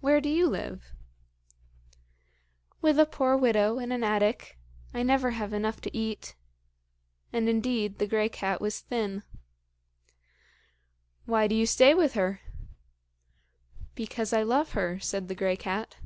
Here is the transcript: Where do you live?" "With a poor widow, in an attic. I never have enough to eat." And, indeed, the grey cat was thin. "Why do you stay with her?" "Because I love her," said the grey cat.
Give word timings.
Where 0.00 0.22
do 0.22 0.30
you 0.30 0.48
live?" 0.48 0.82
"With 2.80 2.98
a 2.98 3.04
poor 3.04 3.36
widow, 3.36 3.78
in 3.78 3.92
an 3.92 4.02
attic. 4.02 4.58
I 4.94 5.02
never 5.02 5.32
have 5.32 5.52
enough 5.52 5.82
to 5.82 5.94
eat." 5.94 6.34
And, 7.30 7.46
indeed, 7.46 7.98
the 7.98 8.06
grey 8.06 8.30
cat 8.30 8.62
was 8.62 8.80
thin. 8.80 9.22
"Why 11.26 11.46
do 11.46 11.54
you 11.54 11.66
stay 11.66 11.92
with 11.92 12.14
her?" 12.14 12.40
"Because 13.94 14.32
I 14.32 14.42
love 14.44 14.72
her," 14.72 14.98
said 14.98 15.28
the 15.28 15.34
grey 15.34 15.56
cat. 15.58 15.96